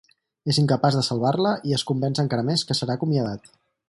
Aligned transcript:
És 0.53 0.59
incapaç 0.61 0.95
de 0.99 1.03
salvar-la 1.07 1.51
i 1.71 1.75
es 1.79 1.83
convenç 1.91 2.23
encara 2.27 2.47
més 2.51 2.65
que 2.71 2.77
serà 2.81 2.97
acomiadat. 3.01 3.51